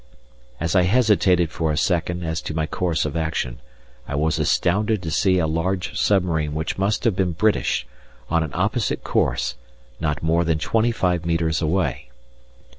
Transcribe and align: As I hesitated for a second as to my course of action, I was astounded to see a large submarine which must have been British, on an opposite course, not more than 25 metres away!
As 0.59 0.75
I 0.75 0.81
hesitated 0.81 1.51
for 1.51 1.71
a 1.71 1.77
second 1.77 2.23
as 2.23 2.41
to 2.41 2.55
my 2.55 2.65
course 2.65 3.05
of 3.05 3.15
action, 3.15 3.59
I 4.07 4.15
was 4.15 4.39
astounded 4.39 5.03
to 5.03 5.11
see 5.11 5.37
a 5.37 5.45
large 5.45 5.95
submarine 5.95 6.55
which 6.55 6.75
must 6.79 7.03
have 7.03 7.15
been 7.15 7.33
British, 7.33 7.85
on 8.27 8.41
an 8.41 8.49
opposite 8.55 9.03
course, 9.03 9.53
not 9.99 10.23
more 10.23 10.43
than 10.43 10.57
25 10.57 11.23
metres 11.27 11.61
away! 11.61 12.09